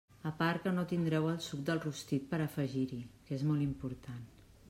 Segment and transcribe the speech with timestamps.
[0.27, 3.67] A part que no tindreu el suc del rostit per a afegir-hi, que és molt
[3.67, 4.27] important.